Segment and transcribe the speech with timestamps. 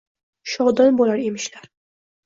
[0.53, 1.73] Shodon bo’lar emishlar.